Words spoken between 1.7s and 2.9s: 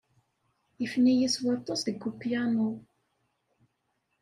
deg upyanu.